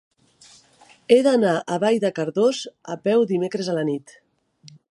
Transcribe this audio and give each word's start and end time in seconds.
He 1.15 1.17
d'anar 1.27 1.51
a 1.59 1.77
Vall 1.83 1.99
de 2.05 2.11
Cardós 2.21 2.63
a 2.95 2.99
peu 3.09 3.27
dimecres 3.33 3.73
a 3.75 3.77
la 3.81 3.85
nit. 3.91 4.17